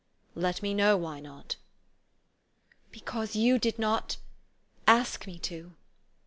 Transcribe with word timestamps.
"Let 0.47 0.63
me 0.63 0.73
know 0.73 0.97
why 0.97 1.19
not."" 1.19 1.57
Because 2.91 3.35
you 3.35 3.59
did 3.59 3.77
not 3.77 4.17
ask 4.87 5.27
me 5.27 5.37
to." 5.37 5.75